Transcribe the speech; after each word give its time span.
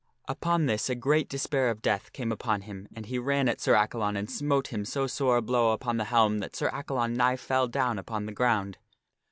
Upon 0.27 0.65
this 0.65 0.89
a 0.89 0.95
great 0.95 1.29
despair 1.29 1.69
of 1.69 1.83
death 1.83 2.11
came 2.11 2.31
upon 2.31 2.61
him, 2.61 2.87
and 2.91 3.05
he 3.05 3.19
ran 3.19 3.47
at 3.47 3.61
Sir 3.61 3.75
Accalon 3.75 4.17
and 4.17 4.27
smote 4.31 4.69
him 4.69 4.83
so 4.83 5.05
sore 5.05 5.37
a 5.37 5.43
blow 5.43 5.73
upon 5.73 5.97
the 5.97 6.05
helm 6.05 6.39
that 6.39 6.55
Sir 6.55 6.71
Accalon 6.73 7.13
nigh 7.15 7.35
fell 7.37 7.67
down 7.67 7.99
upon 7.99 8.25
the 8.25 8.31
ground. 8.31 8.79